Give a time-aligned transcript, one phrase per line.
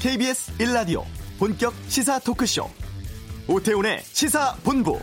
[0.00, 1.04] KBS 1라디오
[1.38, 2.70] 본격 시사 토크쇼
[3.46, 4.98] 오태훈의 시사본부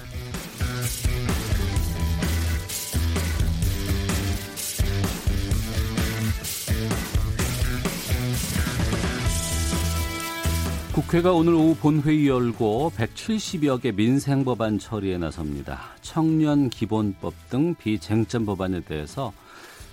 [10.93, 15.79] 국회가 오늘 오후 본회의 열고 170여 개 민생 법안 처리에 나섭니다.
[16.01, 19.31] 청년 기본법 등 비쟁점 법안에 대해서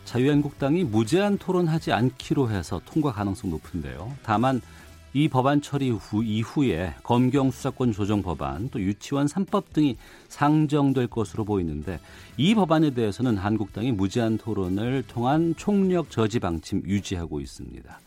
[0.07, 4.15] 자유한국당이 무제한 토론하지 않기로 해서 통과 가능성 높은데요.
[4.23, 4.63] 다만
[5.17, 9.97] 이 법안 처리 후 이후에 검경 수사권 조정 법안 또 유치원 3법 등이
[10.27, 12.01] 상정될 것으로 보이는데
[12.37, 18.01] 이 법안에 대해서는 한국당이 무제한 토론을 통한 총력 저지 방침 유지하고 있습니다.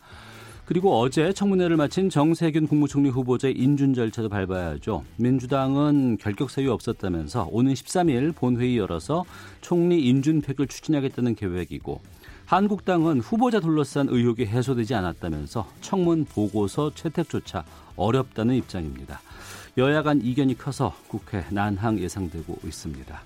[0.66, 5.02] 그리고 어제 청문회를 마친 정세균 국무총리 후보자의 인준 절차도 밟아야죠.
[5.16, 9.24] 민주당은 결격 사유 없었다면서 오는 13일 본회의 열어서
[9.62, 12.02] 총리 인준팩을 추진하겠다는 계획이고
[12.48, 17.62] 한국당은 후보자 둘러싼 의혹이 해소되지 않았다면서 청문 보고서 채택조차
[17.94, 19.20] 어렵다는 입장입니다.
[19.76, 23.20] 여야 간 이견이 커서 국회 난항 예상되고 있습니다.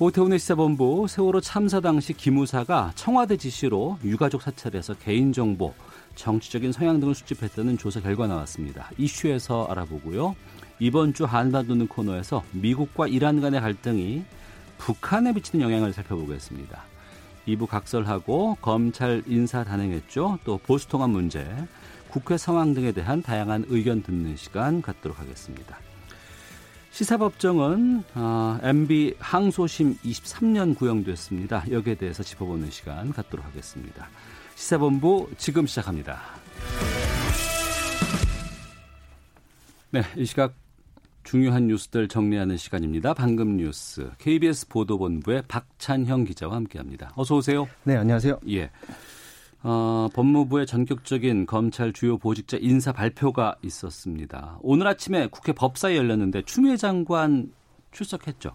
[0.00, 5.72] 오태훈의 시사본부 세월호 참사 당시 기무사가 청와대 지시로 유가족 사찰에서 개인정보
[6.16, 8.90] 정치적인 성향 등을 수집했다는 조사 결과 나왔습니다.
[8.98, 10.34] 이슈에서 알아보고요.
[10.80, 14.24] 이번 주 한반도는 코너에서 미국과 이란 간의 갈등이
[14.78, 16.90] 북한에 미치는 영향을 살펴보겠습니다.
[17.46, 20.38] 2부 각설하고 검찰 인사 단행했죠.
[20.44, 21.46] 또 보수통합 문제,
[22.10, 25.78] 국회 상황 등에 대한 다양한 의견 듣는 시간 갖도록 하겠습니다.
[26.90, 31.64] 시사법정은 어, MB 항소심 23년 구형됐습니다.
[31.70, 34.08] 여기에 대해서 짚어보는 시간 갖도록 하겠습니다.
[34.56, 36.20] 시사본부 지금 시작합니다.
[39.92, 40.52] 네, 이 시각
[41.22, 43.14] 중요한 뉴스들 정리하는 시간입니다.
[43.14, 47.12] 방금 뉴스 KBS 보도본부의 박찬형 기자와 함께합니다.
[47.16, 47.68] 어서 오세요.
[47.84, 48.40] 네, 안녕하세요.
[48.48, 48.70] 예.
[49.62, 54.58] 어, 법무부의 전격적인 검찰 주요 보직자 인사 발표가 있었습니다.
[54.62, 57.52] 오늘 아침에 국회 법사위 열렸는데 추미애 장관
[57.92, 58.52] 출석했죠.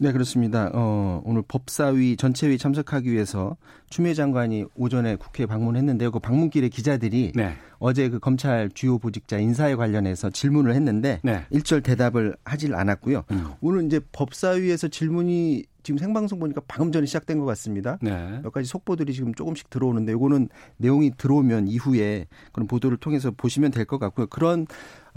[0.00, 0.70] 네, 그렇습니다.
[0.74, 3.56] 어, 오늘 법사위 전체회의 참석하기 위해서
[3.90, 6.12] 추미애 장관이 오전에 국회에 방문했는데요.
[6.12, 7.54] 그 방문길에 기자들이 네.
[7.80, 11.42] 어제 그 검찰 주요 보직자 인사에 관련해서 질문을 했는데 네.
[11.50, 13.24] 일절 대답을 하질 않았고요.
[13.32, 13.48] 음.
[13.60, 17.98] 오늘 이제 법사위에서 질문이 지금 생방송 보니까 방금 전에 시작된 것 같습니다.
[18.02, 18.40] 네.
[18.42, 23.84] 몇 가지 속보들이 지금 조금씩 들어오는데 이거는 내용이 들어오면 이후에 그런 보도를 통해서 보시면 될
[23.86, 24.26] 것 같고요.
[24.26, 24.66] 그런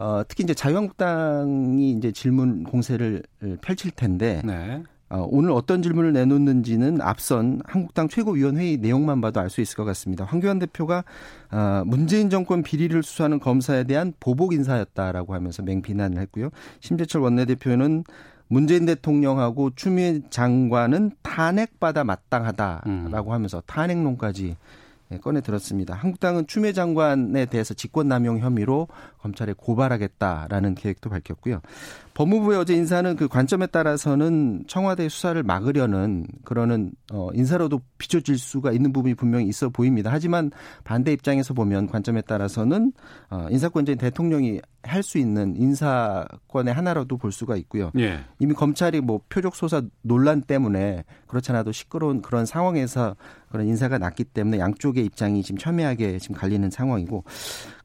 [0.01, 3.22] 어, 특히 이제 자유한국당이 이제 질문 공세를
[3.62, 4.81] 펼칠 텐데 네.
[5.09, 10.25] 어, 오늘 어떤 질문을 내놓는지는 앞선 한국당 최고위원회의 내용만 봐도 알 수 있을 것 같습니다.
[10.25, 11.03] 황교안 대표가
[11.51, 16.50] 어, 문재인 정권 비리를 수사하는 검사에 대한 보복 인사였다라고 하면서 맹비난을 했고요.
[16.79, 18.03] 심재철 원내대표는
[18.47, 23.33] 문재인 대통령하고 추미애 장관은 탄핵받아 마땅하다라고 음.
[23.33, 24.56] 하면서 탄핵론까지 예,
[25.19, 25.94] 꺼내 들었습니다.
[25.94, 28.88] 한국당은 추미애 장관에 대해서 직권남용 혐의로
[29.19, 31.61] 검찰에 고발하겠다라는 계획도 밝혔고요.
[32.21, 38.93] 법무부의 어제 인사는 그 관점에 따라서는 청와대 수사를 막으려는 그러는 어 인사로도 비춰질 수가 있는
[38.93, 40.11] 부분이 분명히 있어 보입니다.
[40.11, 40.51] 하지만
[40.83, 42.93] 반대 입장에서 보면 관점에 따라서는
[43.31, 47.91] 어 인사권자인 대통령이 할 수 있는 인사권의 하나로도 볼 수가 있고요.
[47.97, 48.19] 예.
[48.39, 53.15] 이미 검찰이 뭐 표적 소사 논란 때문에 그렇지 않아도 시끄러운 그런 상황에서
[53.49, 57.23] 그런 인사가 났기 때문에 양쪽의 입장이 지금 첨예하게 지금 갈리는 상황이고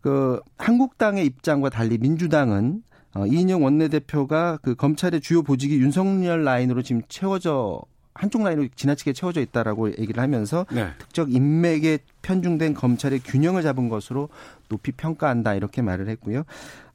[0.02, 2.82] 그 한국당의 입장과 달리 민주당은
[3.14, 7.82] 어, 이인영 원내대표가 그 검찰의 주요 보직이 윤석열 라인으로 지금 채워져
[8.18, 10.88] 한쪽 라인으로 지나치게 채워져 있다라고 얘기를 하면서 네.
[10.98, 14.28] 특정 인맥에 편중된 검찰의 균형을 잡은 것으로
[14.68, 16.44] 높이 평가한다 이렇게 말을 했고요.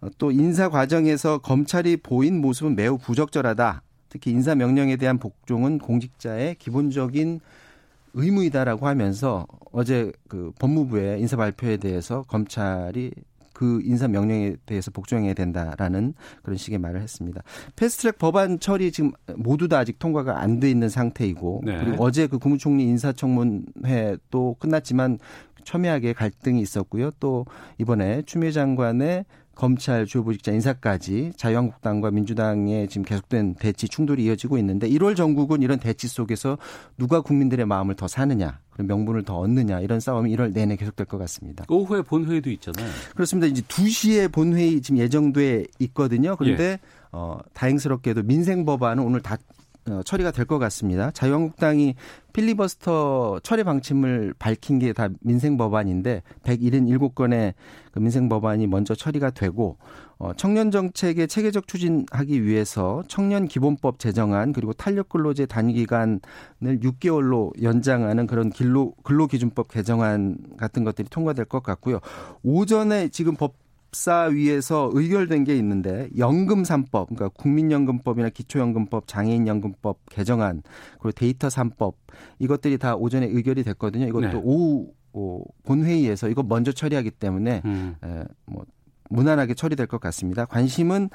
[0.01, 3.83] 어, 또 인사 과정에서 검찰이 보인 모습은 매우 부적절하다.
[4.09, 7.39] 특히 인사 명령에 대한 복종은 공직자의 기본적인
[8.13, 13.11] 의무이다라고 하면서 어제 그 법무부의 인사 발표에 대해서 검찰이
[13.61, 17.43] 그 인사 명령에 대해서 복종해야 된다라는 그런 식의 말을 했습니다.
[17.75, 21.77] 패스트트랙 법안 처리 지금 모두 다 아직 통과가 안 돼 있는 상태이고 네.
[21.77, 25.19] 그리고 어제 그 국무총리 인사청문회도 끝났지만
[25.63, 27.11] 첨예하게 갈등이 있었고요.
[27.19, 27.45] 또
[27.77, 34.89] 이번에 추미애 장관의 검찰 주요 보직자 인사까지 자유한국당과 민주당의 지금 계속된 대치 충돌이 이어지고 있는데
[34.89, 36.57] 1월 전국은 이런 대치 속에서
[36.97, 41.65] 누가 국민들의 마음을 더 사느냐 명분을 더 얻느냐 이런 싸움이 1월 내내 계속될 것 같습니다.
[41.69, 42.89] 오후에 본회의도 있잖아요.
[43.15, 43.47] 그렇습니다.
[43.47, 46.35] 이제 2시에 본회의 지금 예정돼 있거든요.
[46.35, 46.79] 그런데 예.
[47.11, 49.60] 어, 다행스럽게도 민생 법안은 오늘 다 어,
[50.05, 51.11] 처리가 될 것 같습니다.
[51.11, 51.95] 자유한국당이
[52.33, 57.53] 필리버스터 처리 방침을 밝힌 게 다 민생 법안인데 177건의
[57.91, 59.77] 그 민생 법안이 먼저 처리가 되고
[60.17, 66.19] 어, 청년 정책의 체계적 추진하기 위해서 청년 기본법 제정안 그리고 탄력 근로제 단위 기간을
[66.61, 71.99] 6개월로 연장하는 그런 근로 근로 기준법 개정안 같은 것들이 통과될 것 같고요.
[72.43, 73.55] 오전에 지금 법
[73.91, 80.63] 법사위에서 의결된 게 있는데 연금 3법, 그러니까 국민연금법이나 기초연금법, 장애인연금법 개정안,
[80.99, 81.93] 그리고 데이터 3법
[82.39, 84.07] 이것들이 다 오전에 의결이 됐거든요.
[84.07, 84.41] 이것도 네.
[84.43, 84.91] 오후
[85.63, 87.95] 본회의에서 이거 먼저 처리하기 때문에 음.
[88.03, 88.65] 에, 뭐
[89.11, 90.45] 무난하게 처리될 것 같습니다.
[90.45, 91.09] 관심은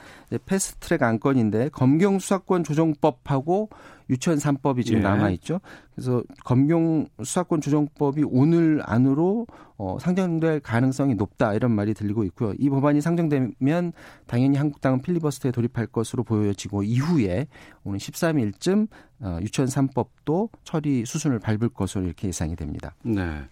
[0.44, 3.70] 패스트트랙 안건인데 검경 수사권 조정법하고
[4.08, 5.02] 유치원 3법이 지금 예.
[5.02, 5.60] 남아 있죠.
[5.94, 9.46] 그래서 검경 수사권 조정법이 오늘 안으로
[9.78, 12.54] 어, 상정될 가능성이 높다 이런 말이 들리고 있고요.
[12.58, 13.92] 이 법안이 상정되면
[14.26, 17.48] 당연히 한국당은 필리버스터에 돌입할 것으로 보여지고 이후에
[17.84, 18.88] 오늘 13일쯤
[19.20, 22.94] 어, 유치원 3법도 처리 수순을 밟을 것으로 이렇게 예상이 됩니다.
[23.02, 23.42] 네.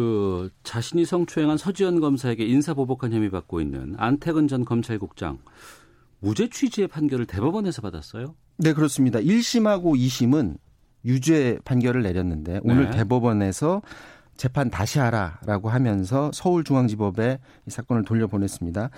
[0.00, 5.38] 그 자신이 성추행한 서지현 검사에게 인사보복한 혐의 받고 있는 안태근 전 검찰국장
[6.20, 8.34] 무죄 취지의 판결을 대법원에서 받았어요?
[8.56, 9.18] 네, 그렇습니다.
[9.18, 10.56] 1심하고 2심은
[11.04, 12.96] 유죄 판결을 내렸는데 오늘 네.
[12.96, 13.82] 대법원에서
[14.38, 18.88] 재판 다시 하라라고 하면서 서울중앙지법에 이 사건을 돌려보냈습니다.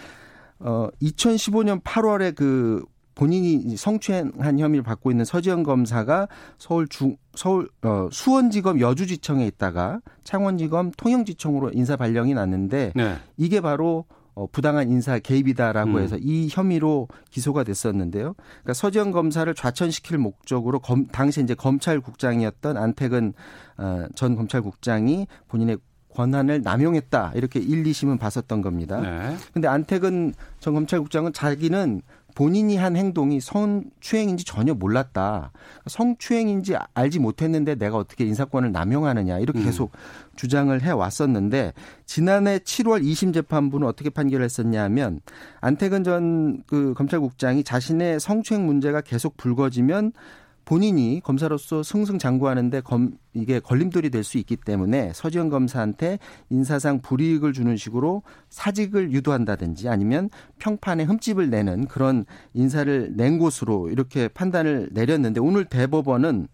[0.60, 6.28] 어, 2015년 8월에 그 본인이 성추행한 혐의를 받고 있는 서지현 검사가
[6.58, 13.16] 서울 중 서울 어, 수원지검 여주지청에 있다가 창원지검 통영지청으로 인사 발령이 났는데 네.
[13.36, 15.98] 이게 바로 어, 부당한 인사 개입이다라고 음.
[15.98, 18.34] 해서 이 혐의로 기소가 됐었는데요.
[18.34, 23.34] 그러니까 서지현 검사를 좌천시킬 목적으로 검, 당시 이제 검찰국장이었던 안택은
[23.76, 25.78] 어, 전 검찰국장이 본인의
[26.14, 29.00] 권한을 남용했다 이렇게 1, 2심은 봤었던 겁니다.
[29.00, 29.36] 네.
[29.52, 32.02] 근데 안택은 전 검찰국장은 자기는
[32.34, 35.52] 본인이 한 행동이 성추행인지 전혀 몰랐다.
[35.86, 39.64] 성추행인지 알지 못했는데 내가 어떻게 인사권을 남용하느냐 이렇게 음.
[39.64, 39.98] 계속 음.
[40.36, 41.72] 주장을 해 왔었는데
[42.06, 45.20] 지난해 7월 2심 재판부는 어떻게 판결했었냐면
[45.60, 50.12] 안태근 전 그 검찰국장이 자신의 성추행 문제가 계속 불거지면
[50.64, 56.18] 본인이 검사로서 승승장구하는데 검, 이게 걸림돌이 될 수 있기 때문에 서지현 검사한테
[56.48, 62.24] 인사상 불이익을 주는 식으로 사직을 유도한다든지 아니면 평판에 흠집을 내는 그런
[62.54, 66.46] 인사를 낸 곳으로 이렇게 판단을 내렸는데 오늘 대법원은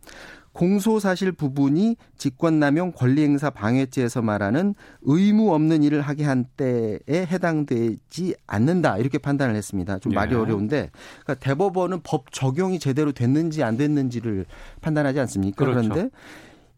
[0.59, 9.19] 공소사실 부분이 직권남용 권리행사 방해죄에서 말하는 의무 없는 일을 하게 한 때에 해당되지 않는다 이렇게
[9.19, 10.01] 판단을 했습니다.
[10.01, 10.37] 좀 말이 예.
[10.37, 10.91] 어려운데
[11.23, 14.47] 그러니까 대법원은 법 적용이 제대로 됐는지 안 됐는지를
[14.81, 15.65] 판단하지 않습니까?
[15.65, 15.89] 그렇죠.
[15.89, 16.11] 그런데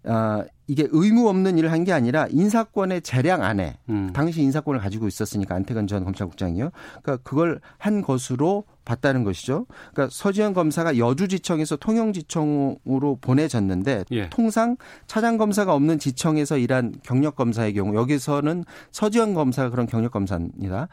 [0.04, 4.10] 아, 이게 의무 없는 일을 한 게 아니라 인사권의 재량 안에 음.
[4.12, 6.70] 당시 인사권을 가지고 있었으니까 안태근 전 검찰국장이요.
[7.02, 9.66] 그러니까 그걸 한 것으로 봤다는 것이죠.
[9.92, 14.30] 그러니까 서지현 검사가 여주지청에서 통영지청으로 보내졌는데 예.
[14.30, 14.76] 통상
[15.06, 20.88] 차장 검사가 없는 지청에서 일한 경력 검사의 경우 여기서는 서지현 검사가 그런 경력 검사입니다.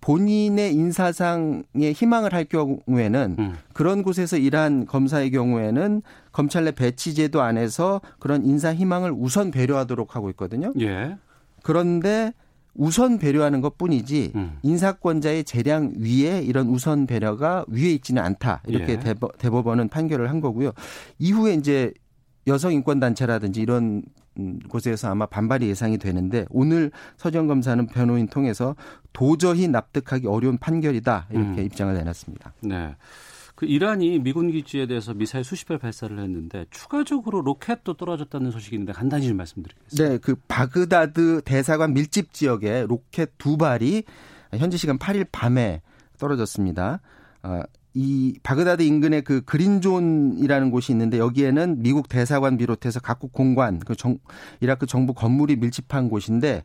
[0.00, 3.54] 본인의 인사상의 희망을 할 경우에는 음.
[3.72, 6.02] 그런 곳에서 일한 검사의 경우에는
[6.32, 10.72] 검찰 내 배치 제도 안에서 그런 인사 희망을 우선 배려하도록 하고 있거든요.
[10.80, 11.16] 예.
[11.62, 12.32] 그런데
[12.74, 14.58] 우선 배려하는 것 뿐이지 음.
[14.62, 18.62] 인사권자의 재량 위에 이런 우선 배려가 위에 있지는 않다.
[18.68, 19.14] 이렇게 예.
[19.38, 20.70] 대법원은 판결을 한 거고요.
[21.18, 21.92] 이후에 이제
[22.46, 24.02] 여성 인권 단체라든지 이런
[24.68, 28.76] 곳에서 아마 반발이 예상이 되는데 오늘 서정 검사는 변호인 통해서
[29.12, 31.64] 도저히 납득하기 어려운 판결이다 이렇게 음.
[31.66, 32.52] 입장을 내놨습니다.
[32.62, 32.94] 네.
[33.58, 38.92] 그 이란이 미군 기지에 대해서 미사일 수십 발 발사를 했는데 추가적으로 로켓도 떨어졌다는 소식이 있는데
[38.92, 40.08] 간단히 좀 말씀드리겠습니다.
[40.08, 44.04] 네, 그 바그다드 대사관 밀집 지역에 로켓 두 발이
[44.56, 45.82] 현지 시간 8일 밤에
[46.20, 47.00] 떨어졌습니다.
[47.98, 53.96] 어, 이 바그다드 인근에 그 그린존이라는 곳이 있는데 여기에는 미국 대사관 비롯해서 각국 공관, 그
[53.96, 54.18] 정,
[54.60, 56.62] 이라크 정부 건물이 밀집한 곳인데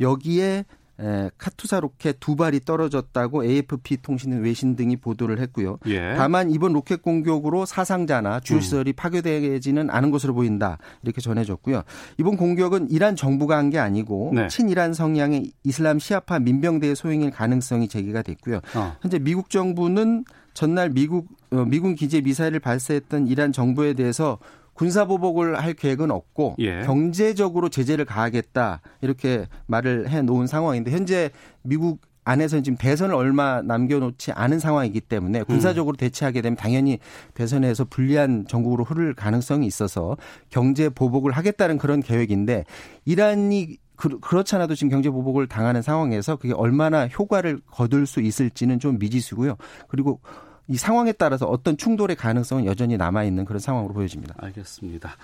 [0.00, 0.64] 여기에
[1.00, 5.78] 에, 카투사 로켓 두 발이 떨어졌다고 AFP 통신은 외신 등이 보도를 했고요.
[5.86, 6.14] 예.
[6.16, 8.60] 다만 이번 로켓 공격으로 사상자나 주요 음.
[8.60, 8.94] 시설이 음.
[8.94, 11.82] 파괴되지는 않은 것으로 보인다 이렇게 전해졌고요.
[12.18, 14.46] 이번 공격은 이란 정부가 한 게 아니고 네.
[14.46, 18.60] 친이란 성향의 이슬람 시아파 민병대의 소행일 가능성이 제기가 됐고요.
[18.76, 18.96] 어.
[19.00, 20.24] 현재 미국 정부는
[20.54, 24.38] 전날 미국 어, 미군 기지에 미사일을 발사했던 이란 정부에 대해서
[24.72, 26.82] 군사 보복을 할 계획은 없고 예.
[26.82, 31.30] 경제적으로 제재를 가하겠다 이렇게 말을 해 놓은 상황인데 현재
[31.62, 36.98] 미국 안에서는 지금 대선을 얼마 남겨놓지 않은 상황이기 때문에 군사적으로 대치하게 되면 당연히
[37.34, 40.16] 대선에서 불리한 전국으로 흐를 가능성이 있어서
[40.48, 42.64] 경제 보복을 하겠다는 그런 계획인데
[43.04, 48.98] 이란이 그, 그렇잖아도 지금 경제 보복을 당하는 상황에서 그게 얼마나 효과를 거둘 수 있을지는 좀
[48.98, 49.56] 미지수고요.
[49.88, 50.20] 그리고
[50.66, 54.34] 이 상황에 따라서 어떤 충돌의 가능성은 여전히 남아있는 그런 상황으로 보여집니다.
[54.38, 55.16] 알겠습니다.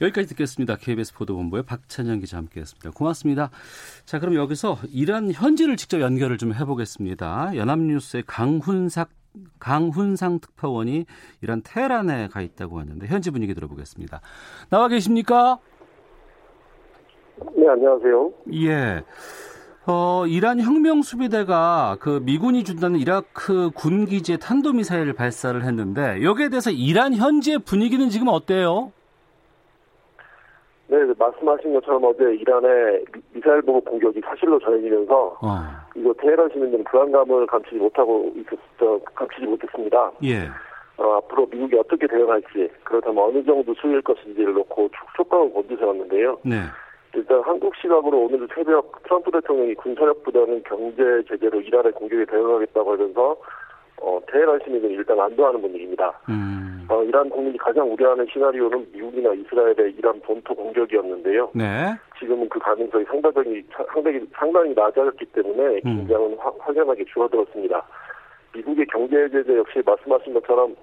[0.00, 0.76] 여기까지 듣겠습니다.
[0.76, 2.90] KBS 보도본부의 박찬영 기자 함께했습니다.
[2.90, 3.50] 고맙습니다.
[4.04, 7.52] 자, 그럼 여기서 이란 현지를 직접 연결을 좀 해보겠습니다.
[7.54, 9.10] 연합뉴스의 강훈삭
[9.60, 11.04] 강훈상 특파원이
[11.42, 14.20] 이란 테헤란에 가 있다고 하는데 현지 분위기 들어보겠습니다.
[14.68, 15.58] 나와 계십니까?
[17.54, 18.32] 네, 안녕하세요.
[18.54, 19.02] 예.
[19.86, 26.50] 어, 이란 혁명 수비대가 그 미군이 준다는 이라크 군 기지에 탄도 미사일을 발사를 했는데 여기에
[26.50, 28.92] 대해서 이란 현지의 분위기는 지금 어때요?
[30.88, 35.58] 네, 말씀하신 것처럼 어제 이란의 미사일 보급 공격이 사실로 전해지면서 어.
[35.94, 38.58] 이거 테헤란 시민들은 불안감을 감추지 못하고 있었,
[39.14, 40.12] 감추지 못했습니다.
[40.24, 40.48] 예.
[40.98, 46.38] 어, 앞으로 미국이 어떻게 대응할지 그렇다면 어느 정도 수위일 것인지를 놓고 촉각을 곤두세웠는데요.
[46.42, 46.56] 네.
[47.14, 53.36] 일단 한국 시각으로 오늘 새벽 트럼프 대통령이 군사력보다는 경제 제재로 이란의 공격에 대응하겠다고 하면서
[54.00, 56.12] 어, 테헤란 시민은 일단 안도하는 분위기입니다.
[56.28, 56.86] 음.
[56.88, 61.50] 어, 이란 국민이 가장 우려하는 시나리오는 미국이나 이스라엘의 이란 본토 공격이었는데요.
[61.54, 61.94] 네.
[62.18, 65.98] 지금은 그 가능성이 상당히 상당히 상당히 낮아졌기 때문에 음.
[65.98, 66.38] 긴장은 음.
[66.38, 67.82] 확연하게 줄어들었습니다.
[68.54, 70.74] 미국의 경제 제재 역시 말씀하신 것처럼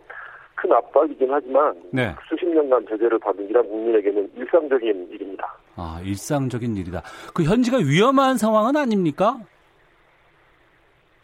[0.56, 2.14] 큰 압박이긴 하지만 네.
[2.28, 5.56] 수십 년간 제재를 받은 이란 국민에게는 일상적인 일입니다.
[5.76, 7.04] 아, 일상적인 일이다.
[7.34, 9.40] 그 현지가 위험한 상황은 아닙니까?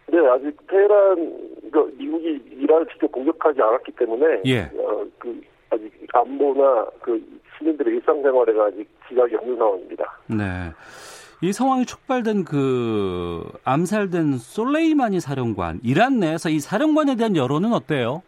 [0.08, 4.64] 네, 아직 테헤란 그 미국이 이란을 직접 공격하지 않았기 때문에 예.
[4.64, 7.22] 어, 그 아직 안보나 그
[7.58, 10.18] 시민들의 일상생활에는 아직 지각이 없는 상황입니다.
[10.28, 10.74] 네.
[11.44, 18.22] 이 상황이 촉발된 그 암살된 솔레이마니 사령관, 이란 내에서 이 사령관에 대한 여론은 어때요?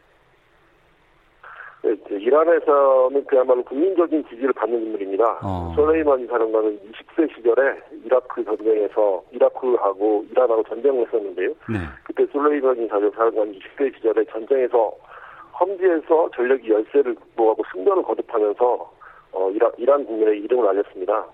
[1.84, 5.40] 네, 이란에서는 그야말로 국민적인 지지를 받는 인물입니다.
[5.44, 5.74] 어.
[5.76, 11.50] 솔레이마니 사령관은 20세 시절에 이라크 전쟁에서 이라크하고 이란하고 전쟁을 했었는데요.
[11.70, 11.80] 네.
[12.06, 14.94] 그때 솔레이마니 사령관 20세 시절에 전쟁에서
[15.60, 18.92] 험지에서 전력이 열세를 극복하고 승전을 거듭하면서
[19.34, 21.26] 어, 이란, 이란 국민의 이름을 알렸습니다.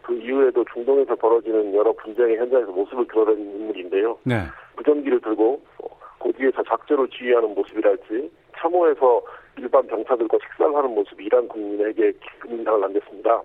[0.00, 4.16] 그 이후에도 중동에서 벌어지는 여러 분쟁의 현장에서 모습을 드러낸 인물인데요.
[4.24, 4.42] 네.
[4.76, 5.60] 무전기를 들고
[6.18, 9.22] 고지에서 작전을 지휘하는 모습이랄지 참호에서
[9.56, 13.42] 일반 병사들과 식사를 하는 모습이 이란 국민에게 깊은 인상을 남겼습니다.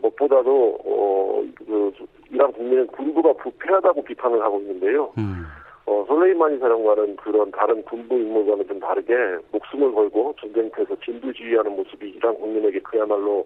[0.00, 1.92] 무엇보다도 어, 그
[2.30, 5.12] 이란 국민은 군부가 부패하다고 비판을 하고 있는데요.
[5.18, 5.46] 음.
[5.86, 9.14] 어, 솔레이마니 사령관은 그런 다른 군부 인물과는 좀 다르게
[9.52, 13.44] 목숨을 걸고 전쟁터에서 진두지휘하는 모습이 이란 국민에게 그야말로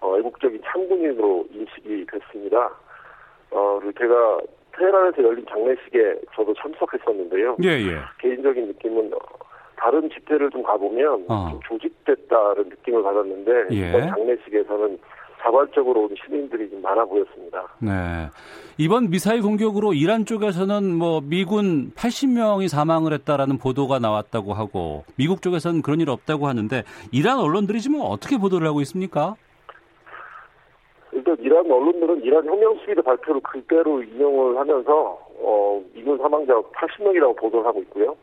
[0.00, 2.70] 어, 애국적인 참군인으로 인식이 됐습니다.
[3.50, 4.40] 어, 그리고 제가
[4.72, 7.56] 테헤란에서 열린 장례식에 저도 참석했었는데요.
[7.62, 7.98] 예, 예.
[8.18, 9.12] 개인적인 느낌은
[9.76, 11.48] 다른 집회를 좀 가보면 어.
[11.50, 13.88] 좀 조직됐다는 느낌을 받았는데 예.
[13.88, 14.98] 이번 장례식에서는
[15.44, 17.68] 자발적으로 온 시민들이 좀 많아 보였습니다.
[17.78, 17.90] 네.
[18.78, 25.82] 이번 미사일 공격으로 이란 쪽에서는 뭐 미군 80명이 사망을 했다라는 보도가 나왔다고 하고 미국 쪽에서는
[25.82, 29.34] 그런 일 없다고 하는데 이란 언론들이 지금 어떻게 보도를 하고 있습니까?
[31.12, 37.66] 일단 이란 언론들은 이란 혁명 수비대 발표를 그대로 인용을 하면서 어, 미군 사망자 80명이라고 보도를
[37.66, 38.16] 하고 있고요.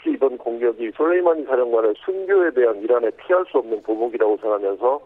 [0.00, 5.00] 특히 이번 공격이 솔레이마니 사령관의 순교에 대한 이란의 피할 수 없는 보복이라고 생각하면서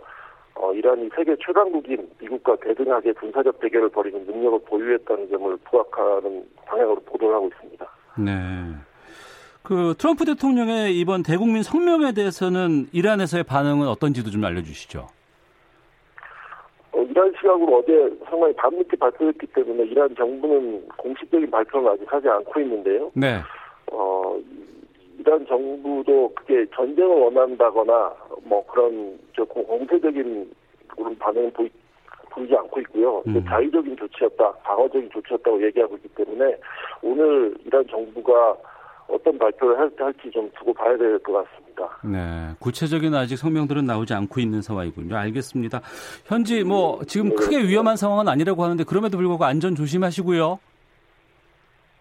[0.57, 7.35] 어, 이란이 세계 최강국인 미국과 대등하게 군사적 대결을 벌이는 능력을 보유했다는 점을 부각하는 방향으로 보도를
[7.35, 7.87] 하고 있습니다.
[8.19, 8.33] 네.
[9.65, 15.09] 그 트럼프 대통령의 이번 대국민 성명에 대해서는 이란에서의 반응은 어떤지도 좀 알려주시죠.
[16.93, 22.61] 어, 이란 시각으로 어제 상당히 밤늦게 발표했기 때문에 이란 정부는 공식적인 발표는 아직 하지 않고
[22.61, 23.11] 있는데요.
[23.15, 23.41] 네.
[23.91, 24.39] 어,
[25.19, 28.13] 이란 정부도 그게 전쟁을 원한다거나
[28.45, 30.51] 뭐 그런 저 공세적인
[30.89, 31.69] 그런 반응을 보이,
[32.31, 33.23] 보이지 않고 있고요.
[33.27, 33.45] 음.
[33.45, 36.57] 자의적인 조치였다, 방어적인 조치였다고 얘기하고 있기 때문에
[37.03, 38.57] 오늘 이란 정부가
[39.09, 41.99] 어떤 발표를 할지 좀 두고 봐야 될 것 같습니다.
[42.05, 45.17] 네, 구체적인 아직 성명들은 나오지 않고 있는 상황이군요.
[45.17, 45.81] 알겠습니다.
[46.27, 50.59] 현지 뭐 지금 네, 크게 위험한 상황은 아니라고 하는데 그럼에도 불구하고 안전 조심하시고요.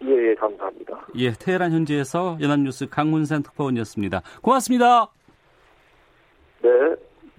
[0.04, 1.06] 예, 예, 감사합니다.
[1.16, 4.22] 예, 테헤란 현지에서 연합뉴스 강문산 특파원이었습니다.
[4.42, 5.08] 고맙습니다.
[6.62, 6.70] 네.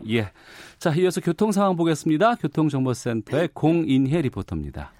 [0.09, 0.31] 예.
[0.77, 2.35] 자, 이어서 교통 상황 보겠습니다.
[2.35, 4.91] 교통정보센터의 공인혜 리포터입니다.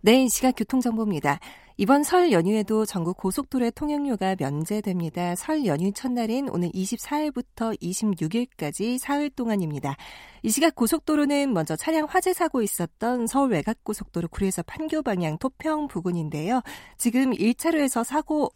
[0.00, 1.40] 네, 이 시각 교통정보입니다.
[1.76, 5.34] 이번 설 연휴에도 전국 고속도로의 통행료가 면제됩니다.
[5.34, 9.96] 설 연휴 첫날인 오늘 24일부터 26일까지 사흘 동안입니다.
[10.44, 16.62] 이 시각 고속도로는 먼저 차량 화재 사고 있었던 서울 외곽고속도로 구리에서 판교 방향 토평 부근인데요.
[16.96, 18.50] 지금 1차로에서 사고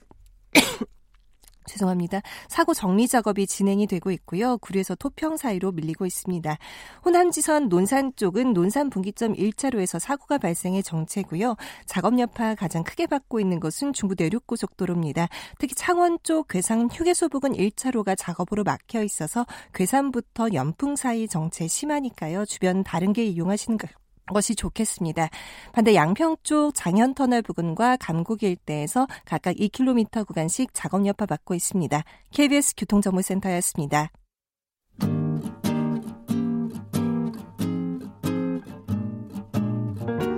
[1.67, 2.21] 죄송합니다.
[2.49, 4.59] 사고 정리 작업이 진행이 되고 있고요.
[4.59, 6.59] 구리에서 토평 사이로 밀리고 있습니다.
[7.05, 11.57] 호남지선 논산 쪽은 논산 분기점 1차로에서 사고가 발생해 정체고요.
[11.87, 15.29] 작업 여파 가장 크게 받고 있는 것은 중부 내륙고속도로입니다.
[15.59, 22.45] 특히 창원 쪽 괴산 휴게소 부근 1차로가 작업으로 막혀 있어서 괴산부터 연풍 사이 정체 심하니까요.
[22.47, 23.79] 주변 다른 길 이용하시는
[24.27, 25.29] 것이 좋겠습니다.
[25.73, 32.03] 반대 양평 쪽 장현터널 부근과 감곡 일대에서 각각 2km 구간씩 작업 여파 받고 있습니다.
[32.31, 34.11] KBS 교통정보센터였습니다.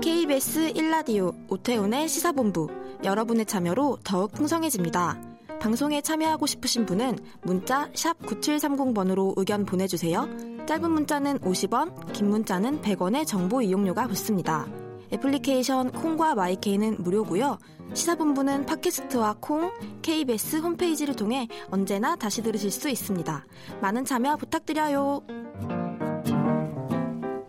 [0.02, 2.68] KBS 1라디오 오태훈의 시사본부
[3.04, 5.20] 여러분의 참여로 더욱 풍성해집니다.
[5.60, 10.53] 방송에 참여하고 싶으신 분은 문자 9730번으로 의견 보내주세요.
[10.66, 14.66] 짧은 문자는 50원, 긴 문자는 100원의 정보 이용료가 붙습니다.
[15.12, 17.58] 애플리케이션 콩과 마이케이는 무료고요.
[17.92, 19.70] 시사본부는 팟캐스트와 콩,
[20.02, 23.44] KBS 홈페이지를 통해 언제나 다시 들으실 수 있습니다.
[23.82, 25.22] 많은 참여 부탁드려요.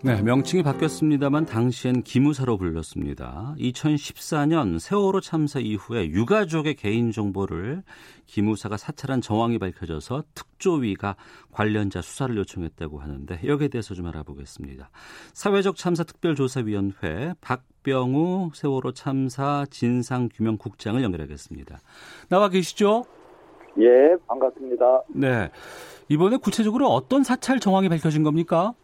[0.05, 3.55] 네, 명칭이 바뀌었습니다만 당시엔 기무사로 불렸습니다.
[3.57, 7.81] 2014년 세월호 참사 이후에 유가족의 개인 정보를
[8.27, 11.15] 기무사가 사찰한 정황이 밝혀져서 특조위가
[11.51, 14.91] 관련자 수사를 요청했다고 하는데 여기에 대해서 좀 알아보겠습니다.
[15.33, 21.79] 사회적 참사 특별조사위원회 박병우 세월호 참사 진상규명국장을 연결하겠습니다.
[22.29, 23.05] 나와 계시죠?
[23.79, 25.01] 예, 반갑습니다.
[25.15, 25.49] 네.
[26.09, 28.75] 이번에 구체적으로 어떤 사찰 정황이 밝혀진 겁니까?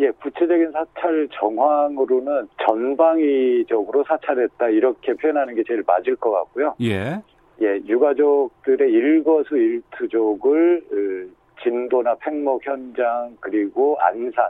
[0.00, 6.74] 예, 구체적인 사찰 정황으로는 전방위적으로 사찰했다 이렇게 표현하는 게 제일 맞을 것 같고요.
[6.80, 7.20] 예.
[7.62, 14.48] 예, 유가족들의 일거수 일투족을 어, 진도나 팽목 현장 그리고 안산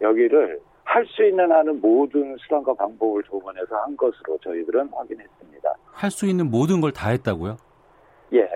[0.00, 5.74] 여기를 할 수 있는 한은 모든 수단과 방법을 동원해서 한 것으로 저희들은 확인했습니다.
[5.92, 7.56] 할 수 있는 모든 걸 다 했다고요?
[8.34, 8.48] 예.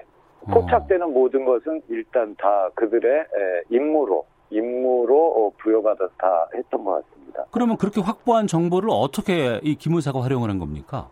[0.51, 1.09] 포착되는 어.
[1.09, 3.25] 모든 것은 일단 다 그들의
[3.71, 7.45] 임무로 임무로 어, 부여받아서 다 했던 것 같습니다.
[7.51, 11.09] 그러면 그렇게 확보한 정보를 어떻게 이 기무사가 활용을 한 겁니까?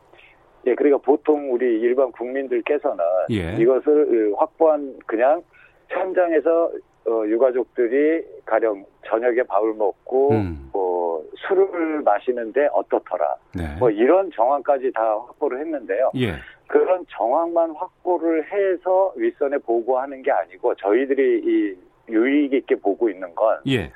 [0.67, 2.99] 예, 그러니까 보통 우리 일반 국민들께서는
[3.31, 3.57] 예.
[3.61, 5.43] 이것을 어, 확보한 그냥
[5.89, 6.71] 현장에서
[7.07, 10.71] 어, 유가족들이 가령 저녁에 밥을 먹고 음.
[10.73, 13.77] 뭐 술을 마시는데 어떻더라 네.
[13.79, 16.13] 뭐 이런 정황까지 다 확보를 했는데요.
[16.17, 16.35] 예.
[16.67, 21.77] 그런 정황만 확보를 해서 윗선에 보고하는 게 아니고 저희들이 이
[22.09, 23.91] 유익 있게 보고 있는 건 예.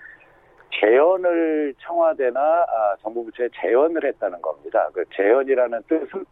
[0.81, 4.89] 재연을 청와대나 아, 정부 부처에 재연을 했다는 겁니다.
[4.93, 6.25] 그 재연이라는 뜻은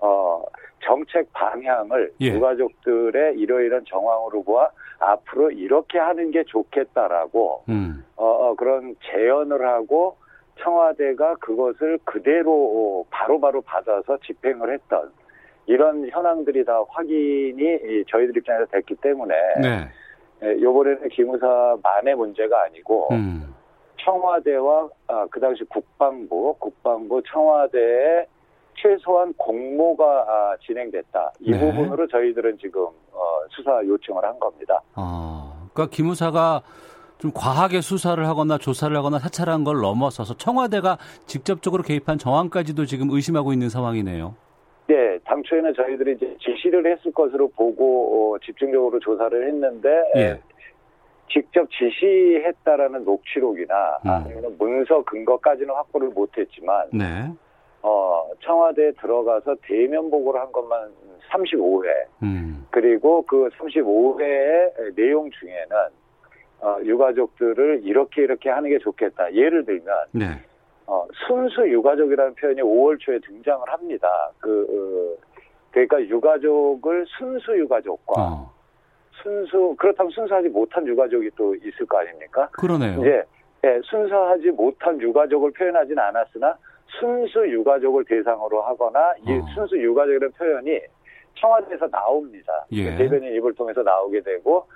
[0.00, 0.42] 어,
[0.82, 2.26] 정책 방향을 예.
[2.26, 8.04] 유가족들의 이러이러한 정황으로 보아 앞으로 이렇게 하는 게 좋겠다라고 음.
[8.16, 10.16] 어, 어, 그런 재연을 하고
[10.62, 15.10] 청와대가 그것을 그대로 바로바로 바로 받아서 집행을 했던
[15.66, 19.88] 이런 현황들이 다 확인이 저희들 입장에서 됐기 때문에 네.
[20.42, 23.54] 예, 기무사만의 문제가 아니고 음.
[24.04, 28.26] 청와대와 아, 그 당시 국방부, 국방부 청와대에
[28.76, 31.32] 최소한 공모가 아, 진행됐다.
[31.40, 31.58] 이 네.
[31.58, 34.80] 부분으로 저희들은 지금 어, 수사 요청을 한 겁니다.
[34.94, 36.62] 아, 그러니까 기무사가
[37.18, 43.52] 좀 과하게 수사를 하거나 조사를 하거나 사찰한 걸 넘어서서 청와대가 직접적으로 개입한 정황까지도 지금 의심하고
[43.52, 44.34] 있는 상황이네요.
[44.90, 50.40] 네, 당초에는 저희들이 이제 지시를 했을 것으로 보고 어, 집중적으로 조사를 했는데 예.
[51.30, 54.10] 직접 지시했다라는 녹취록이나 음.
[54.10, 57.30] 아니면 문서 근거까지는 확보를 못했지만 네.
[57.82, 60.90] 어, 청와대에 들어가서 대면 보고를 한 것만
[61.30, 61.86] 35회
[62.24, 62.66] 음.
[62.72, 65.76] 그리고 그 35회의 내용 중에는
[66.62, 69.32] 어, 유가족들을 이렇게 이렇게 하는 게 좋겠다.
[69.34, 70.26] 예를 들면 네.
[70.90, 74.08] 어, 순수 유가족이라는 표현이 5월 초에 등장을 합니다.
[74.40, 78.52] 그, 어, 그러니까 유가족을 순수 유가족과 어.
[79.22, 82.48] 순수, 그렇다면 순수하지 못한 유가족이 또 있을 거 아닙니까?
[82.52, 82.98] 그러네요.
[83.00, 83.22] 이제,
[83.62, 86.56] 예, 순수하지 못한 유가족을 표현하진 않았으나
[86.98, 89.46] 순수 유가족을 대상으로 하거나 이 어.
[89.54, 90.80] 순수 유가족이라는 표현이
[91.36, 92.66] 청와대에서 나옵니다.
[92.72, 92.96] 예.
[92.96, 94.66] 대변인 입을 통해서 나오게 되고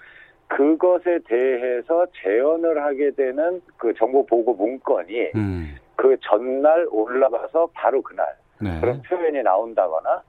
[0.47, 5.75] 그것에 대해서 재연을 하게 되는 그 정보 보고 문건이 음.
[6.05, 8.27] 그 전날 올라가서 바로 그날
[8.61, 8.79] 네.
[8.79, 10.23] 그런 표현이 나온다거나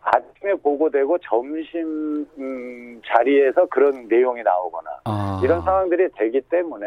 [0.00, 5.40] 아침에 보고되고 점심 음, 자리에서 그런 내용이 나오거나 아.
[5.44, 6.86] 이런 상황들이 되기 때문에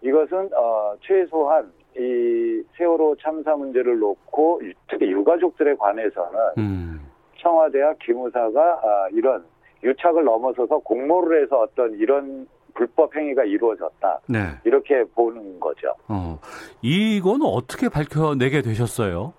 [0.00, 7.10] 이것은 어, 최소한 이 세월호 참사 문제를 놓고 특히 유가족들에 관해서는 음.
[7.38, 9.44] 청와대와 기무사가 아, 이런
[9.82, 12.46] 유착을 넘어서서 공모를 해서 어떤 이런
[12.80, 14.20] 불법 행위가 이루어졌다.
[14.26, 14.38] 네.
[14.64, 15.92] 이렇게 보는 거죠.
[16.08, 16.38] 어,
[16.80, 19.34] 이건 어떻게 밝혀내게 되셨어요?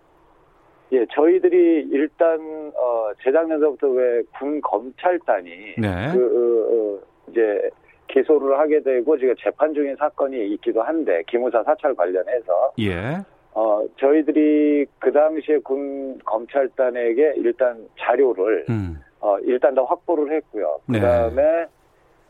[0.91, 2.39] 예, 저희들이 일단
[2.75, 5.49] 어, 재작년서부터 왜 군 검찰단이
[5.79, 6.11] 네.
[6.13, 6.99] 그 어, 어,
[7.31, 7.67] 이제
[8.09, 13.17] 기소를 하게 되고 지금 재판 중인 사건이 있기도 한데 기무사 사찰 관련해서 예.
[13.53, 18.99] 어, 저희들이 그 당시에 군 검찰단에게 일단 자료를 음.
[19.19, 20.77] 어, 일단 다 확보를 했고요.
[20.91, 21.65] 그 다음에 네.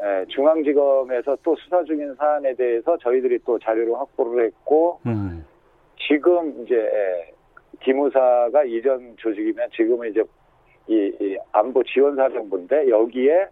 [0.04, 5.46] 예, 중앙지검에서 또 수사 중인 사안에 대해서 저희들이 또 자료를 확보를 했고 음.
[6.08, 7.34] 지금 이제 예,
[7.82, 10.24] 기무사가 이전 조직이면 지금은 이제
[10.88, 13.48] 이, 이 안보 지원 사령부인데 여기에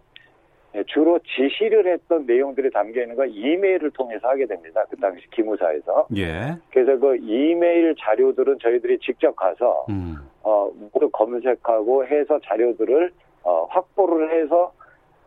[0.74, 4.84] 예, 주로 지시를 했던 내용들이 담겨 있는 건 이메일을 통해서 하게 됩니다.
[4.88, 6.06] 그 당시 기무사에서.
[6.16, 6.56] 예.
[6.70, 10.16] 그래서 그 이메일 자료들은 저희들이 직접 가서 음.
[10.42, 14.72] 어 모두 검색하고 해서 자료들을 어 확보를 해서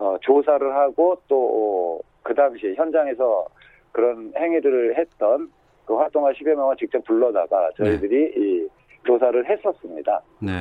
[0.04, 3.46] 어 조사를 하고 또 그 당시 현장에서
[3.92, 5.52] 그런 행위를 했던
[5.86, 8.34] 그 활동가 10여 명을 직접 불러다가 저희들이 네.
[8.38, 8.68] 이
[9.06, 10.22] 조사를 했었습니다.
[10.40, 10.52] 네.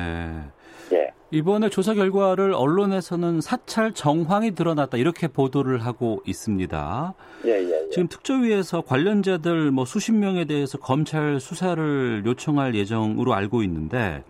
[0.91, 1.11] 예.
[1.31, 7.13] 이번에 조사 결과를 언론에서는 사찰 정황이 드러났다 이렇게 보도를 하고 있습니다.
[7.45, 7.89] 예, 예, 예.
[7.89, 14.23] 지금 특조위에서 관련자들 뭐 수십 명에 대해서 검찰 수사를 요청할 예정으로 알고 있는데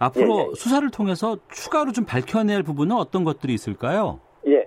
[0.00, 0.54] 앞으로 예, 예.
[0.56, 4.18] 수사를 통해서 추가로 좀 밝혀낼 부분은 어떤 것들이 있을까요?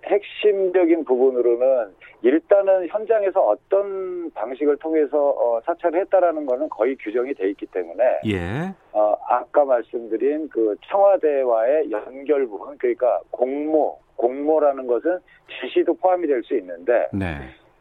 [0.09, 7.49] 예, 핵심적인 부분으로는 일단은 현장에서 어떤 방식을 통해서 어, 사찰을 했다라는 거는 거의 규정이 돼
[7.49, 8.73] 있기 때문에 예.
[8.91, 15.19] 어, 아까 말씀드린 그 청와대와의 연결 부분 그러니까 공모 공모라는 것은
[15.61, 17.37] 지시도 포함이 될 수 있는데 네.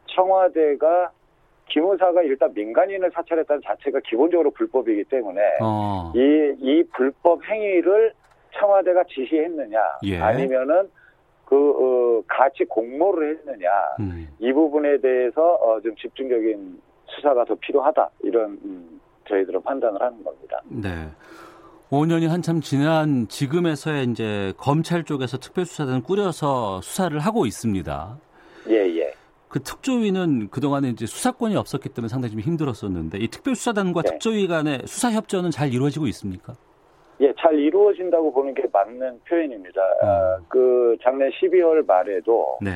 [0.07, 1.11] 청와대가
[1.69, 6.13] 기무사가 일단 민간인을 사찰했다는 자체가 기본적으로 불법이기 때문에 어.
[6.15, 8.13] 이, 이 불법 행위를
[8.53, 10.19] 청와대가 지시했느냐 예.
[10.19, 10.89] 아니면은
[11.47, 13.69] 그 어, 같이 공모를 했느냐
[14.01, 14.29] 음.
[14.41, 20.61] 이 부분에 대해서 어, 좀 집중적인 수사가 더 필요하다 이런 음, 저희들은 판단을 하는 겁니다.
[20.69, 21.09] 네.
[21.91, 28.19] 5년이 한참 지난 지금에서야 이제 검찰 쪽에서 특별수사단을 꾸려서 수사를 하고 있습니다.
[28.69, 29.15] 예, 예.
[29.49, 34.11] 그 특조위는 그동안에 이제 수사권이 없었기 때문에 상당히 좀 힘들었었는데 이 특별수사단과 네.
[34.11, 36.57] 특조위 간의 수사 협조는 잘 이루어지고 있습니까?
[37.21, 39.81] 예, 잘 이루어진다고 보는 게 맞는 표현입니다.
[40.03, 40.09] 음.
[40.09, 42.73] 어, 그 작년 12월 말에도 네.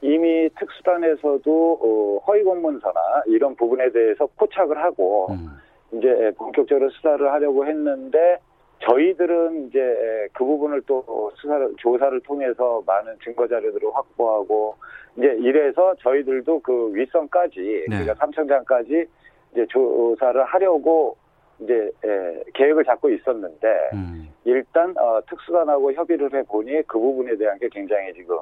[0.00, 5.50] 이미 특수단에서도 어, 허위 공문서나 이런 부분에 대해서 포착을 하고 음.
[5.92, 8.38] 이제 본격적으로 수사를 하려고 했는데
[8.80, 14.76] 저희들은 이제 그 부분을 또 수사를 조사를 통해서 많은 증거 자료들을 확보하고
[15.16, 17.84] 이제 이래서 저희들도 그 윗선까지 네.
[17.88, 19.06] 그러니까 삼청장까지
[19.52, 21.16] 이제 조사를 하려고
[21.60, 24.28] 이제 예, 계획을 잡고 있었는데 음.
[24.44, 28.38] 일단 어, 특수단하고 협의를 해 보니 그 부분에 대한 게 굉장히 지금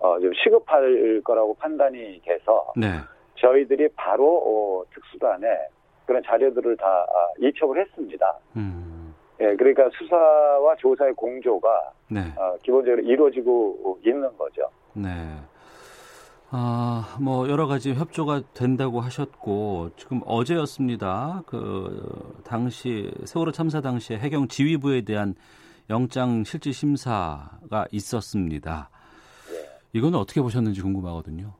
[0.00, 2.88] 어, 좀 시급할 거라고 판단이 돼서 네.
[3.36, 5.46] 저희들이 바로 어, 특수단에
[6.06, 8.38] 그런 자료들을 다 아, 이첩을 했습니다.
[8.56, 9.14] 음.
[9.40, 12.20] 예, 그러니까 수사와 조사의 공조가 네.
[12.36, 14.68] 어, 기본적으로 이루어지고 있는 거죠.
[14.94, 15.08] 네.
[16.50, 21.42] 아, 뭐 여러 가지 협조가 된다고 하셨고 지금 어제였습니다.
[21.46, 25.34] 그 당시 세월호 참사 당시에 해경 지휘부에 대한
[25.90, 28.88] 영장 실질 심사가 있었습니다.
[29.92, 31.52] 이거는 어떻게 보셨는지 궁금하거든요.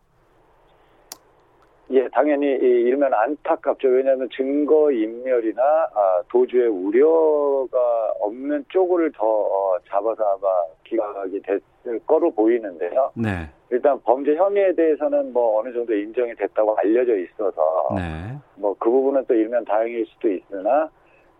[1.90, 3.88] 예, 당연히 이러면 안타깝죠.
[3.88, 10.48] 왜냐하면 증거 인멸이나 아, 도주의 우려가 없는 쪽을 더 어, 잡아서 아마
[10.84, 13.10] 기각이 됐을 거로 보이는데요.
[13.14, 13.48] 네.
[13.70, 18.36] 일단 범죄 혐의에 대해서는 뭐 어느 정도 인정이 됐다고 알려져 있어서 네.
[18.56, 20.90] 뭐그 부분은 또 일면 다행일 수도 있으나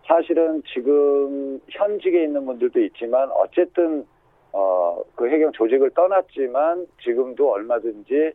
[0.07, 4.03] 사실은 지금 현직에 있는 분들도 있지만 어쨌든
[4.51, 8.33] 어, 그 해경 조직을 떠났지만 지금도 얼마든지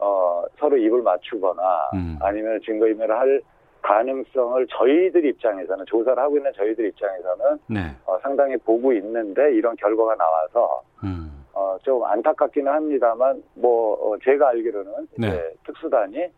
[0.00, 2.18] 어, 서로 입을 맞추거나 음.
[2.20, 3.40] 아니면 증거인멸을 할
[3.82, 7.96] 가능성을 저희들 입장에서는 조사를 하고 있는 저희들 입장에서는 네.
[8.06, 11.44] 어, 상당히 보고 있는데 이런 결과가 나와서 음.
[11.52, 15.28] 어, 좀 안타깝기는 합니다만 뭐 어, 제가 알기로는 네.
[15.28, 16.28] 이제 특수단이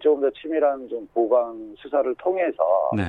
[0.00, 3.02] 조금 더 치밀한 좀 보강 수사를 통해서 네.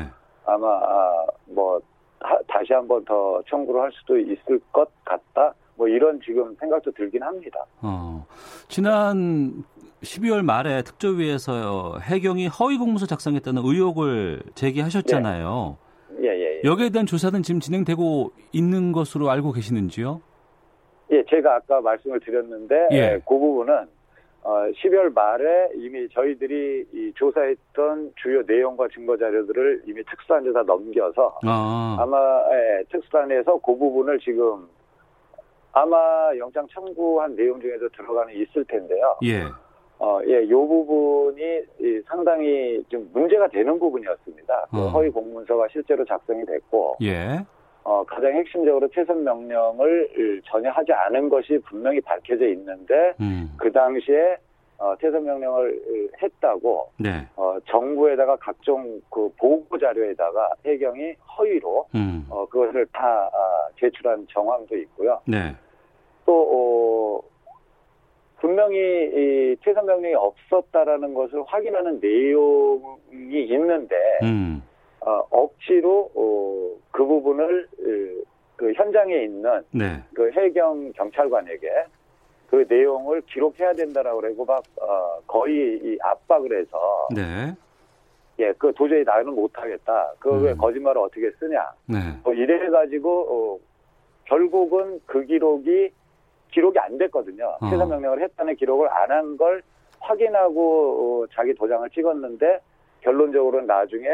[0.46, 1.80] 아마 아, 뭐
[2.20, 5.54] 하, 다시 한번 더 청구를 할 수도 있을 것 같다.
[5.78, 7.66] 뭐 이런 지금 생각도 들긴 합니다.
[7.82, 8.26] 어,
[8.68, 9.64] 지난
[10.06, 15.78] 12월 말에 특조위에서 해경이 허위 공문서 작성했다는 의혹을 제기하셨잖아요.
[16.22, 16.24] 예.
[16.24, 16.62] 예, 예, 예.
[16.64, 20.22] 여기에 대한 조사는 지금 진행되고 있는 것으로 알고 계시는지요?
[21.12, 22.98] 예, 제가 아까 말씀을 드렸는데 예.
[22.98, 23.88] 예그 부분은
[24.44, 31.40] 어, 12월 말에 이미 저희들이 이 조사했던 주요 내용과 증거 자료들을 이미 특수단에 다 넘겨서
[31.44, 32.06] 아.
[32.08, 32.18] 마
[32.54, 34.68] 예, 특수단에서 그 부분을 지금
[35.72, 35.98] 아마
[36.38, 39.18] 영장 청구한 내용 중에도 들어가는 있을 텐데요.
[39.24, 39.44] 예.
[40.00, 41.44] 어, 예, 요 부분이
[42.06, 44.68] 상당히 좀 문제가 되는 부분이었습니다.
[44.72, 44.88] 그 어.
[44.90, 47.40] 허위 공문서가 실제로 작성이 됐고, 예.
[47.84, 53.52] 어, 가장 핵심적으로 퇴선 명령을 전혀 하지 않은 것이 분명히 밝혀져 있는데, 음.
[53.58, 54.38] 그 당시에
[54.78, 55.80] 어, 퇴선 명령을
[56.22, 57.26] 했다고, 네.
[57.38, 62.26] 어, 정부에다가 각종 그 보고 자료에다가 해경이 허위로, 음.
[62.30, 65.22] 어, 그것을 다 아, 제출한 정황도 있고요.
[65.26, 65.56] 네.
[66.26, 67.35] 또, 어,
[68.46, 74.62] 분명히 이 퇴선 명령이 없었다라는 것을 확인하는 내용이 있는데 음.
[75.00, 77.68] 어, 억지로 어, 그 부분을
[78.56, 80.00] 그 현장에 있는 네.
[80.14, 81.86] 그 해경 경찰관에게
[82.52, 87.52] 그 내용을 기록해야 된다라고 그러고 막 어, 거의 이 압박을 해서 네.
[88.38, 90.14] 예, 그 도저히 나는 못하겠다.
[90.20, 90.58] 그왜 음.
[90.58, 91.72] 거짓말을 어떻게 쓰냐.
[91.88, 91.98] 네.
[92.24, 93.60] 뭐 이래 가지고 어,
[94.26, 95.90] 결국은 그 기록이
[96.56, 97.58] 기록이 안 됐거든요.
[97.60, 97.70] 어.
[97.70, 99.62] 퇴사 명령을 했다는 기록을 안 한 걸
[100.00, 102.60] 확인하고 어, 자기 도장을 찍었는데
[103.02, 104.08] 결론적으로는 나중에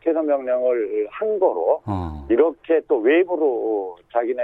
[0.00, 2.26] 퇴사 명령을 한 거로 어.
[2.30, 4.42] 이렇게 또 외부로 자기네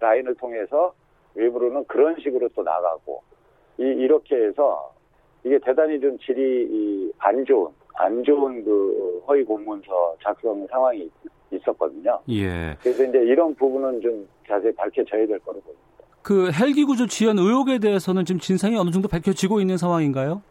[0.00, 0.94] 라인을 통해서
[1.34, 3.22] 외부로는 그런 식으로 또 나가고
[3.78, 4.92] 이, 이렇게 해서
[5.44, 11.10] 이게 대단히 좀 질이 안 좋은 안 좋은 그 허위 공문서 작성 상황이
[11.50, 12.18] 있었거든요.
[12.30, 12.76] 예.
[12.80, 15.86] 그래서 이제 이런 부분은 좀 자세히 밝혀져야 될 거로 보입니다.
[16.26, 20.42] 그 헬기 구조 지연 의혹에 대해서는 지금 진상이 어느 정도 밝혀지고 있는 상황인가요?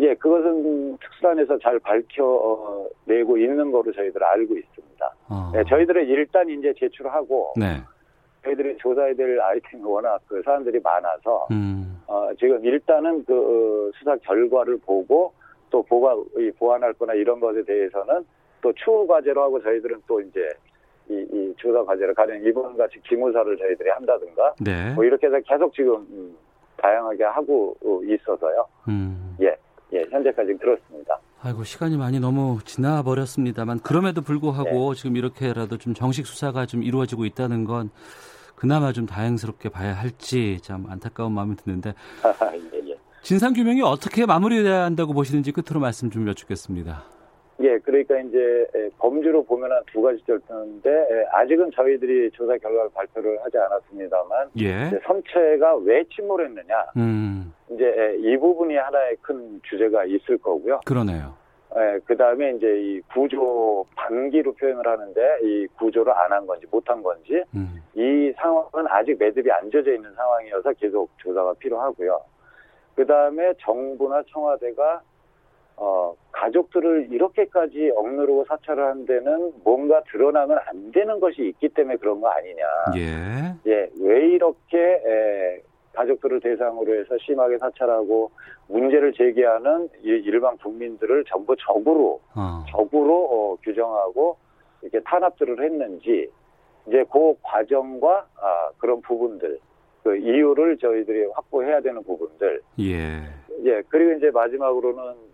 [0.00, 5.14] 예, 그것은 특수단에서 잘 밝혀내고 있는 거로 저희들 알고 있습니다.
[5.28, 5.52] 어.
[5.54, 7.80] 네, 저희들은 일단 이제 제출하고 네.
[8.42, 12.02] 저희들이 조사해야 될 아이템이 워낙 그 사람들이 많아서 음.
[12.08, 15.32] 어, 지금 일단은 그 어, 수사 결과를 보고
[15.70, 16.16] 또 보관
[16.58, 18.24] 보완할 거나 이런 것에 대해서는
[18.60, 20.48] 또 추후 과제로 하고 저희들은 또 이제
[21.10, 24.94] 이, 이 조사 과제를 가령 이번 같이 기무사를 저희들이 한다든가 네.
[24.94, 26.36] 뭐 이렇게 해서 계속 지금 음,
[26.76, 28.64] 다양하게 하고 있어서요.
[28.88, 29.36] 음.
[29.42, 29.56] 예,
[29.92, 31.18] 예, 현재까지 들었습니다.
[31.42, 34.98] 아이고 시간이 많이 너무 지나 버렸습니다만 그럼에도 불구하고 네.
[34.98, 37.90] 지금 이렇게라도 좀 정식 수사가 좀 이루어지고 있다는 건
[38.54, 41.94] 그나마 좀 다행스럽게 봐야 할지 참 안타까운 마음이 드는데
[42.74, 42.96] 예, 예.
[43.22, 47.19] 진상 규명이 어떻게 마무리돼야 한다고 보시는지 끝으로 말씀 좀 여쭙겠습니다.
[47.62, 48.66] 예, 그러니까 이제
[48.98, 54.90] 범주로 보면 두 가지 절차인데 아직은 저희들이 조사 결과를 발표를 하지 않았습니다만 예.
[55.04, 57.52] 선체가 왜 침몰했느냐 음.
[57.70, 60.80] 이제 이 부분이 하나의 큰 주제가 있을 거고요.
[60.86, 61.34] 그러네요.
[61.76, 67.02] 예, 그 다음에 이제 이 구조 반기로 표현을 하는데 이 구조를 안 한 건지 못한
[67.02, 67.74] 건지 음.
[67.94, 72.20] 이 상황은 아직 매듭이 안 젖어 있는 상황이어서 계속 조사가 필요하고요.
[72.96, 75.02] 그 다음에 정부나 청와대가
[75.82, 82.20] 어, 가족들을 이렇게까지 억누르고 사찰을 한 데는 뭔가 드러나면 안 되는 것이 있기 때문에 그런
[82.20, 82.64] 거 아니냐.
[82.96, 83.70] 예.
[83.70, 85.62] 예, 왜 이렇게 에,
[85.94, 88.30] 가족들을 대상으로 해서 심하게 사찰하고
[88.68, 92.62] 문제를 제기하는 일반 국민들을 전부 적으로 어.
[92.70, 94.36] 적으로 어, 규정하고
[94.82, 96.30] 이렇게 탄압들을 했는지
[96.86, 99.58] 이제 그 과정과 아, 그런 부분들
[100.02, 103.22] 그 이유를 저희들이 확보해야 되는 부분들 예.
[103.64, 105.29] 예 그리고 이제 마지막으로는 음,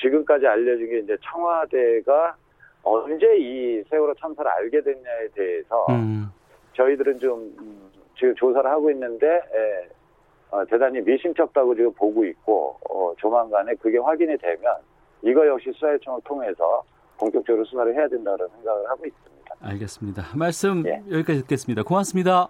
[0.00, 2.36] 지금까지 알려진 게 이제 청와대가
[2.82, 6.30] 언제 이 세월호 참사를 알게 됐냐에 대해서 음.
[6.74, 9.88] 저희들은 좀 음, 지금 조사를 하고 있는데 예,
[10.50, 14.76] 어, 대단히 미심쩍다고 지금 보고 있고 어, 조만간에 그게 확인이 되면
[15.22, 16.82] 이거 역시 수사요청을 통해서
[17.18, 19.54] 본격적으로 수사를 해야 된다는 생각을 하고 있습니다.
[19.60, 20.22] 알겠습니다.
[20.36, 21.02] 말씀 예.
[21.10, 21.82] 여기까지 듣겠습니다.
[21.82, 22.48] 고맙습니다.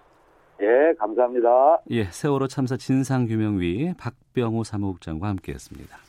[0.61, 1.79] 예, 감사합니다.
[1.91, 6.08] 예, 세월호 참사 진상규명위 박병호 사무국장과 함께했습니다.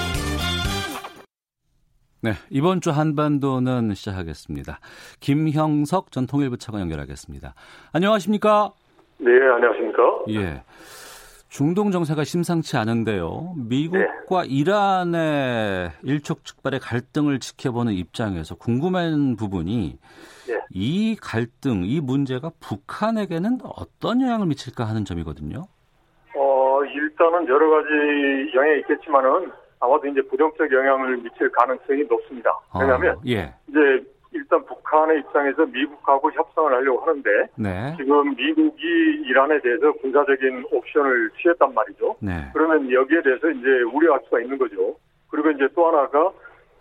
[2.23, 4.79] 네, 이번 주 한반도는 시작하겠습니다.
[5.21, 7.55] 김형석 전 통일부 차관 연결하겠습니다.
[7.93, 8.69] 안녕하십니까?
[9.17, 10.03] 네, 안녕하십니까?
[10.29, 10.61] 예.
[11.49, 13.55] 중동 정세가 심상치 않은데요.
[13.57, 14.49] 미국과 네.
[14.49, 19.97] 이란의 일촉즉발의 갈등을 지켜보는 입장에서 궁금한 부분이
[20.47, 20.59] 네.
[20.69, 25.65] 이 갈등, 이 문제가 북한에게는 어떤 영향을 미칠까 하는 점이거든요.
[26.35, 32.51] 어, 일단은 여러 가지 영향이 있겠지만은 아마도 이제 부정적 영향을 미칠 가능성이 높습니다.
[32.71, 33.53] 아, 왜냐하면 아, 예.
[33.67, 33.79] 이제
[34.31, 37.93] 일단 북한의 입장에서 미국하고 협상을 하려고 하는데 네.
[37.97, 38.83] 지금 미국이
[39.25, 42.15] 이란에 대해서 군사적인 옵션을 취했단 말이죠.
[42.21, 42.49] 네.
[42.53, 44.95] 그러면 여기에 대해서 이제 우려할 수가 있는 거죠.
[45.29, 46.31] 그리고 이제 또 하나가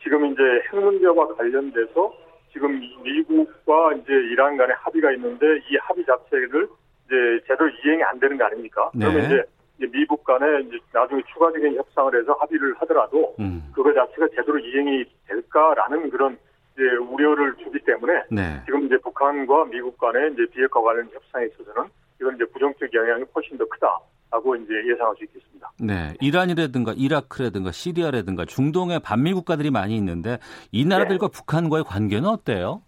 [0.02, 2.12] 지금 이제 핵 문제와 관련돼서
[2.52, 6.68] 지금 미국과 이제 이란 간의 합의가 있는데 이 합의 자체를
[7.06, 8.90] 이제 제대로 이행이 안 되는 거 아닙니까?
[8.94, 9.06] 네.
[9.06, 9.42] 그러면 이제
[9.86, 13.70] 미국 간에 이제 나중에 추가적인 협상을 해서 합의를 하더라도 음.
[13.74, 16.38] 그거 자체가 제대로 이행이 될까라는 그런
[16.74, 18.60] 이제 우려를 주기 때문에 네.
[18.64, 21.88] 지금 이제 북한과 미국 간의 이제 비핵화 관련 협상에 있어서는
[22.20, 25.70] 이건 이제 부정적 영향이 훨씬 더 크다라고 이제 예상할 수 있겠습니다.
[25.80, 30.38] 네, 이란이라든가 이라크라든가 시리아라든가 중동에 반미 국가들이 많이 있는데
[30.72, 31.32] 이 나라들과 네.
[31.32, 32.82] 북한과의 관계는 어때요?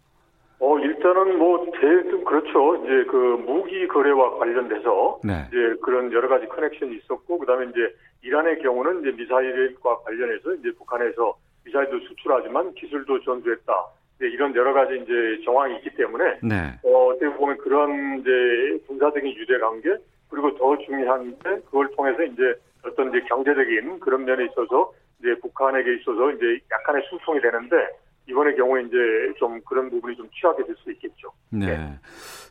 [0.59, 2.77] 어, 일단은 뭐 제일 좀 그렇죠.
[2.77, 5.47] 이제 그 무기 거래와 관련돼서 네.
[5.49, 11.37] 이제 그런 여러 가지 커넥션이 있었고 그다음에 이제 이란의 경우는 이제 미사일과 관련해서 이제 북한에서
[11.65, 13.73] 미사일도 수출하지만 기술도 전수했다.
[14.21, 16.79] 이런 여러 가지 이제 정황이 있기 때문에 네.
[16.85, 19.97] 어, 어떻게 보면 그런 이제 군사적인 유대 관계
[20.31, 25.97] 그리고 더 중요한 게 그걸 통해서 이제 어떤 이제 경제적인 그런 면에 있어서 이제 북한에게
[25.97, 27.77] 있어서 이제 약간의 숨통이 되는데
[28.29, 28.97] 이번의 경우에 이제
[29.39, 31.29] 좀 그런 부분이 좀 취하게 될 수 있겠죠.
[31.51, 31.67] 네.
[31.67, 31.99] 네.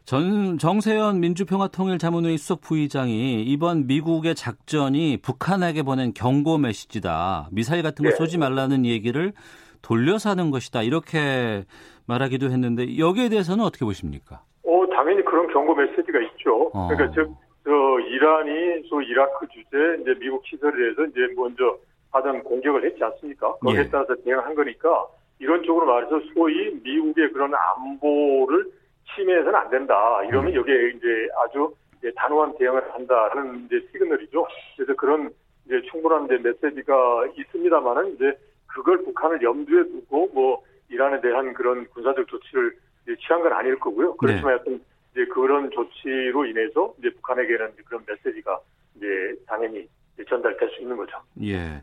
[0.05, 7.49] 전 정세현 민주평화통일자문회의 수석 부의장이 이번 미국의 작전이 북한에게 보낸 경고 메시지다.
[7.51, 8.15] 미사일 같은 거 네.
[8.15, 9.33] 쏘지 말라는 얘기를
[9.81, 10.83] 돌려서 하는 것이다.
[10.83, 11.63] 이렇게
[12.07, 14.41] 말하기도 했는데 여기에 대해서는 어떻게 보십니까?
[14.63, 16.69] 어, 당연히 그런 경고 메시지가 있죠.
[16.73, 16.87] 어.
[16.87, 17.31] 그러니까 즉,
[17.63, 21.77] 저 이란이 소 이라크 주재 이제 미국 시설에 대해서 이제 먼저
[22.11, 23.55] 하던 공격을 했지 않습니까?
[23.57, 23.89] 거기에 예.
[23.89, 25.05] 따라서 대응한 거니까
[25.41, 28.71] 이런 쪽으로 말해서 소위 미국의 그런 안보를
[29.15, 30.23] 침해해서는 안 된다.
[30.23, 30.55] 이러면 음.
[30.55, 34.47] 여기에 이제 아주 이제 단호한 대응을 한다는 이제 시그널이죠.
[34.75, 35.33] 그래서 그런
[35.65, 42.27] 이제 충분한 이제 메시지가 있습니다만은 이제 그걸 북한을 염두에 두고 뭐 이란에 대한 그런 군사적
[42.27, 42.75] 조치를
[43.19, 44.15] 취한 건 아닐 거고요.
[44.17, 44.61] 그렇지만 네.
[44.61, 44.73] 어떤
[45.11, 48.59] 이제 그런 조치로 인해서 이제 북한에게는 그런 메시지가
[48.95, 49.07] 이제
[49.47, 49.87] 당연히
[50.29, 51.17] 전달될 수 있는 거죠.
[51.41, 51.81] 예.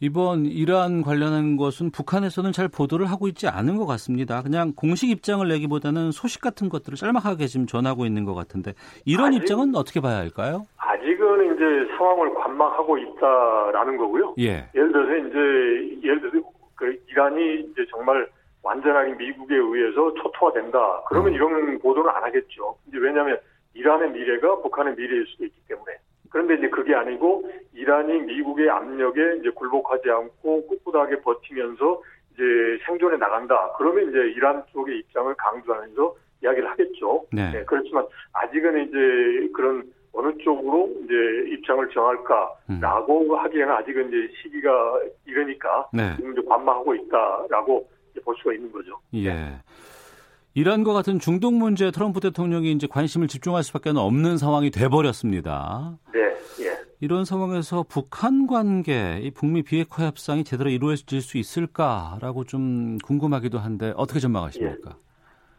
[0.00, 4.42] 이번 이란 관련한 것은 북한에서는 잘 보도를 하고 있지 않은 것 같습니다.
[4.42, 9.38] 그냥 공식 입장을 내기보다는 소식 같은 것들을 짤막하게 지금 전하고 있는 것 같은데 이런 아직,
[9.38, 10.66] 입장은 어떻게 봐야 할까요?
[10.78, 14.34] 아직은 이제 상황을 관망하고 있다라는 거고요.
[14.40, 14.68] 예.
[14.74, 18.28] 예를 들어서 이제 예를 들어서 그 이란이 이제 정말
[18.62, 21.02] 완전하게 미국에 의해서 초토화된다.
[21.08, 21.34] 그러면 음.
[21.34, 22.76] 이런 보도는 안 하겠죠.
[22.88, 23.38] 이제 왜냐하면
[23.74, 25.92] 이란의 미래가 북한의 미래일 수도 있기 때문에.
[26.34, 32.42] 그런데 이제 그게 아니고 이란이 미국의 압력에 이제 굴복하지 않고 꿋꿋하게 버티면서 이제
[32.84, 33.72] 생존해 나간다.
[33.78, 37.24] 그러면 이제 이란 쪽의 입장을 강조하면서 이야기를 하겠죠.
[37.32, 37.52] 네.
[37.52, 41.14] 네 그렇지만 아직은 이제 그런 어느 쪽으로 이제
[41.52, 43.38] 입장을 정할까라고 음.
[43.38, 46.16] 하기에는 아직은 이제 시기가 이러니까 네.
[46.16, 47.88] 지금 이제 관망하고 있다라고
[48.24, 48.98] 볼 수가 있는 거죠.
[49.14, 49.30] 예.
[50.54, 55.98] 이란과 같은 중동 문제에 트럼프 대통령이 이제 관심을 집중할 수밖에 없는 상황이 돼버렸습니다.
[56.12, 56.20] 네,
[56.64, 56.78] 예.
[57.00, 63.92] 이런 상황에서 북한 관계, 이 북미 비핵화 협상이 제대로 이루어질 수 있을까라고 좀 궁금하기도 한데
[63.96, 64.90] 어떻게 전망하십니까?
[64.90, 65.04] 예.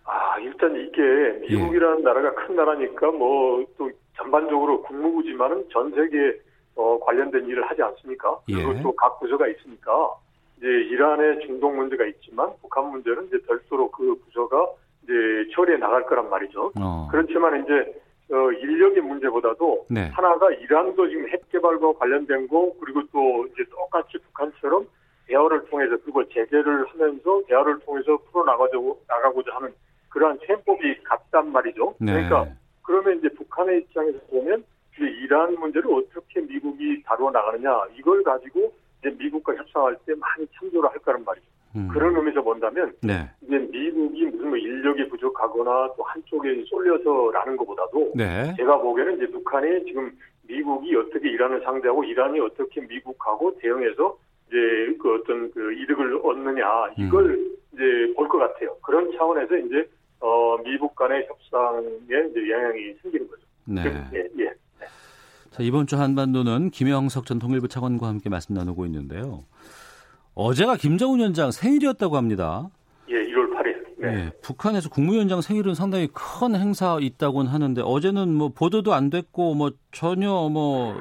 [0.06, 1.02] 아, 일단 이게
[1.50, 2.04] 미국이라는 예.
[2.04, 6.34] 나라가 큰 나라니까 뭐 또 전반적으로 국무부지만은 전 세계에
[6.76, 8.40] 어, 관련된 일을 하지 않습니까?
[8.46, 8.82] 그리고 예.
[8.82, 10.14] 또각 부서가 있으니까
[10.58, 14.68] 이제 이란의 중동 문제가 있지만 북한 문제는 이제 별도로 그 부서가
[15.06, 16.72] 이제 처리해 나갈 거란 말이죠.
[16.80, 17.08] 어.
[17.12, 20.10] 그렇지만 이제 어, 인력의 문제보다도 네.
[20.14, 24.88] 하나가 이란도 지금 핵 개발과 관련된 거 그리고 또 이제 똑같이 북한처럼
[25.28, 29.74] 대화를 통해서 그리고 제재를 하면서 대화를 통해서 풀어 나가자 나가고자 하는
[30.10, 31.96] 그러한 셈법이 같단 말이죠.
[32.00, 32.14] 네.
[32.14, 32.48] 그러니까
[32.84, 34.64] 그러면 이제 북한의 입장에서 보면
[34.96, 40.90] 이제 이란 문제를 어떻게 미국이 다루어 나가느냐 이걸 가지고 이제 미국과 협상할 때 많이 참조를
[40.90, 41.46] 할 거란 말이죠.
[41.76, 41.88] 음.
[41.90, 43.30] 그런 의미에서 본다면 네.
[43.42, 48.54] 이제 미국이 무슨 뭐 인력이 부족하거나 또 한쪽에 쏠려서라는 것보다도 네.
[48.58, 50.12] 제가 보기에는 이제 북한이 지금
[50.48, 54.58] 미국이 어떻게 이란을 상대하고 이란이 어떻게 미국하고 대응해서 이제
[55.02, 56.66] 그 어떤 그 이득을 얻느냐
[56.98, 57.56] 이걸 음.
[57.74, 58.76] 이제 볼 것 같아요.
[58.82, 59.90] 그런 차원에서 이제
[60.22, 63.42] 어 미국 간의 협상에 이제 영향이 생기는 거죠.
[63.66, 63.84] 네.
[64.14, 64.54] 예, 예.
[65.52, 69.44] 자, 이번 주 한반도는 김영석 전 통일부 차관과 함께 말씀 나누고 있는데요.
[70.36, 72.70] 어제가 김정은 위원장 생일이었다고 합니다.
[73.10, 73.86] 예, 1월 8일.
[73.98, 74.08] 네.
[74.08, 79.72] 예, 북한에서 국무위원장 생일은 상당히 큰 행사 있다고는 하는데 어제는 뭐 보도도 안 됐고 뭐
[79.92, 80.96] 전혀 뭐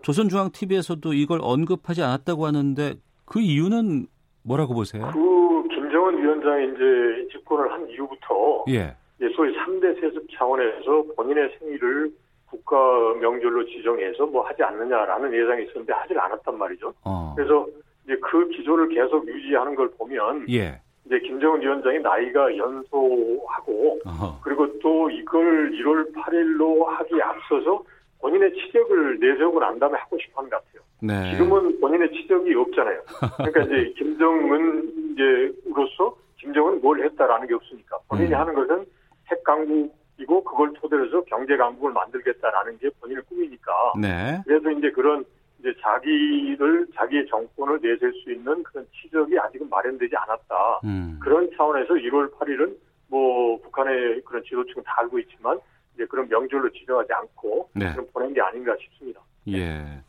[0.00, 2.94] 조선중앙 TV에서도 이걸 언급하지 않았다고 하는데
[3.26, 4.06] 그 이유는
[4.42, 5.10] 뭐라고 보세요?
[5.12, 8.96] 그 김정은 위원장이 이제 집권을 한 이후부터 예.
[9.36, 12.10] 소위 3대 세습 차원에서 본인의 생일을
[12.46, 12.76] 국가
[13.20, 16.94] 명절로 지정해서 뭐 하지 않느냐라는 예상이 있었는데 하질 않았단 말이죠.
[17.04, 17.34] 어.
[17.36, 17.66] 그래서
[18.08, 20.80] 이제 그 기조를 계속 유지하는 걸 보면 예.
[21.04, 24.40] 이제 김정은 위원장이 나이가 연소하고 어허.
[24.42, 27.84] 그리고 또 이걸 1월 8일로 하기에 앞서서
[28.20, 30.82] 본인의 치적을 내세우고 난 다음에 하고 싶어 하는 것 같아요.
[31.00, 31.32] 네.
[31.32, 33.02] 지금은 본인의 치적이 없잖아요.
[33.36, 38.40] 그러니까 이제 김정은 이제로서 김정은 뭘 했다라는 게 없으니까 본인이 음.
[38.40, 38.86] 하는 것은
[39.30, 43.92] 핵 강국이고 그걸 토대로 해서 경제 강국을 만들겠다라는 게 본인의 꿈이니까.
[44.00, 44.40] 네.
[44.46, 45.24] 그래서 이제 그런
[45.58, 50.80] 이제 자기를 자기의 정권을 내세울 수 있는 그런 치적이 아직은 마련되지 않았다.
[50.84, 51.18] 음.
[51.20, 52.76] 그런 차원에서 1월 8일은
[53.08, 55.58] 뭐 북한의 그런 지도층은 다 알고 있지만
[55.94, 57.92] 이제 그런 명절로 지정하지 않고 네.
[57.92, 59.20] 그런 보낸 게 아닌가 싶습니다.
[59.48, 60.02] 예.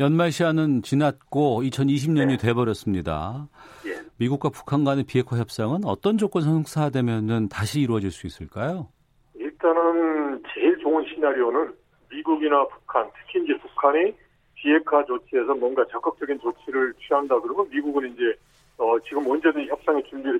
[0.00, 2.36] 연말 시한은 지났고 2020년이 네.
[2.38, 3.48] 돼버렸습니다.
[3.86, 4.00] 예.
[4.18, 8.88] 미국과 북한 간의 비핵화 협상은 어떤 조건 성사되면 다시 이루어질 수 있을까요?
[9.34, 11.72] 일단은 제일 좋은 시나리오는
[12.10, 14.14] 미국이나 북한, 특히 이제 북한이
[14.62, 18.34] 비핵화 조치에서 뭔가 적극적인 조치를 취한다 그러면 미국은 이제
[18.78, 20.38] 어, 지금 언제든 협상의 준비를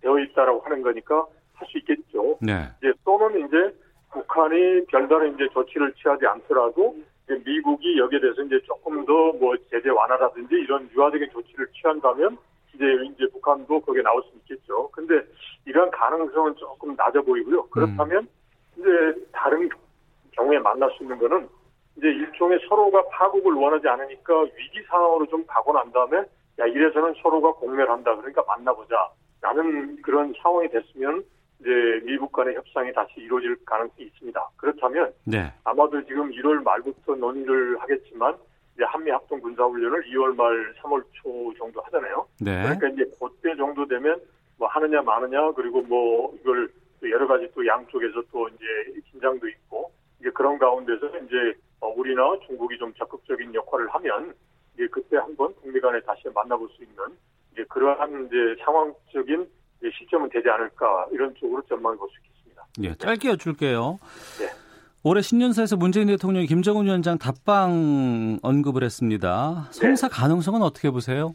[0.00, 2.38] 되어 있다라고 하는 거니까 할 수 있겠죠.
[2.40, 2.68] 네.
[2.78, 3.74] 이제 또는 이제
[4.12, 9.88] 북한이 별다른 이제 조치를 취하지 않더라도 이제 미국이 여기에 대해서 이제 조금 더 뭐 제재
[9.88, 12.36] 완화라든지 이런 유화적인 조치를 취한다면
[12.74, 14.88] 이제 이제 북한도 거기에 나올 수 있겠죠.
[14.92, 15.20] 근데
[15.64, 17.66] 이런 가능성은 조금 낮아 보이고요.
[17.68, 18.28] 그렇다면 음.
[18.78, 19.68] 이제 다른
[20.32, 21.48] 경우에 만날 수 있는 거는
[21.96, 26.18] 이제 일종의 서로가 파국을 원하지 않으니까 위기 상황으로 좀 가고 난 다음에
[26.58, 31.24] 야 이래서는 서로가 공멸한다 그러니까 만나보자 라는 그런 상황이 됐으면
[31.60, 31.70] 이제
[32.04, 34.48] 미국 간의 협상이 다시 이루어질 가능성이 있습니다.
[34.56, 35.52] 그렇다면 네.
[35.64, 38.36] 아마도 지금 1월 말부터 논의를 하겠지만
[38.74, 42.26] 이제 한미 합동 군사 훈련을 2월 말 3월 초 정도 하잖아요.
[42.40, 42.62] 네.
[42.62, 44.20] 그러니까 이제 그때 정도 되면
[44.58, 46.68] 뭐 하느냐 마느냐 그리고 뭐 이걸
[47.02, 49.90] 여러 가지 또 양쪽에서 또 이제 긴장도 있고
[50.20, 54.34] 이제 그런 가운데서 이제 어, 우리나 중국이 좀 적극적인 역할을 하면
[54.74, 56.96] 이제 그때 한번 북미 간에 다시 만나볼 수 있는
[57.52, 59.46] 이제 그러한 이제 상황적인
[59.80, 62.66] 이제 시점은 되지 않을까 이런 쪽으로 전망해 볼 수 있겠습니다.
[62.82, 63.98] 예, 짧게 여쭐게요.
[64.40, 64.46] 네.
[65.04, 69.68] 올해 신년사에서 문재인 대통령이 김정은 위원장 답방 언급을 했습니다.
[69.70, 70.14] 성사 네.
[70.14, 71.34] 가능성은 어떻게 보세요?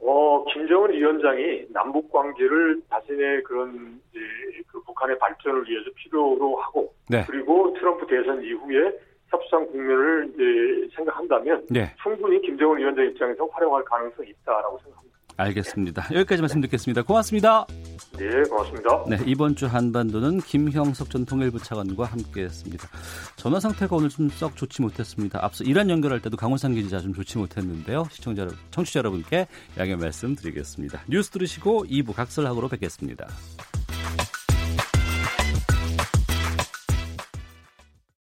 [0.00, 4.20] 어, 김정은 위원장이 남북 관계를 자신의 그런 이제
[4.66, 7.24] 그 북한의 발전을 위해서 필요로 하고 네.
[7.26, 8.92] 그리고 트럼프 대선 이후에
[9.30, 11.94] 협상 국면을 이제 생각한다면 네.
[12.02, 15.08] 충분히 김정은 위원장 입장에서 활용할 가능성이 있다라고 생각합니다.
[15.38, 16.02] 알겠습니다.
[16.12, 17.02] 여기까지 말씀 듣겠습니다.
[17.02, 17.64] 고맙습니다.
[18.18, 19.04] 네, 고맙습니다.
[19.08, 22.88] 네, 이번 주 한반도는 김형석 전 통일부 차관과 함께했습니다.
[23.36, 25.38] 전화 상태가 오늘 좀 썩 좋지 못했습니다.
[25.42, 28.04] 앞서 이란 연결할 때도 강원상 기자 좀 좋지 못했는데요.
[28.10, 29.46] 시청자, 청취자 여러분께
[29.78, 31.02] 양해 말씀드리겠습니다.
[31.08, 33.28] 뉴스 들으시고 2부 각설하고로 뵙겠습니다.